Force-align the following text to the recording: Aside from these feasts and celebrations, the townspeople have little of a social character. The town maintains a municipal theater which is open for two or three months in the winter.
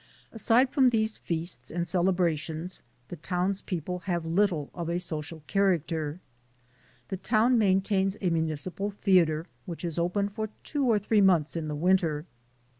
Aside 0.31 0.71
from 0.71 0.89
these 0.89 1.17
feasts 1.19 1.69
and 1.69 1.87
celebrations, 1.87 2.81
the 3.09 3.17
townspeople 3.17 3.99
have 4.09 4.25
little 4.25 4.71
of 4.73 4.89
a 4.89 4.99
social 4.99 5.43
character. 5.45 6.19
The 7.09 7.17
town 7.17 7.59
maintains 7.59 8.17
a 8.19 8.31
municipal 8.31 8.89
theater 8.89 9.45
which 9.67 9.85
is 9.85 9.99
open 9.99 10.27
for 10.29 10.49
two 10.63 10.85
or 10.85 10.97
three 10.97 11.21
months 11.21 11.55
in 11.55 11.67
the 11.67 11.75
winter. 11.75 12.25